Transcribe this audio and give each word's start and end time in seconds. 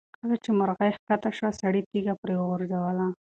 کله 0.17 0.35
چې 0.43 0.49
مرغۍ 0.59 0.91
ښکته 0.97 1.29
شوه، 1.37 1.51
سړي 1.61 1.81
تیږه 1.89 2.13
پرې 2.21 2.33
وغورځوله. 2.37 3.05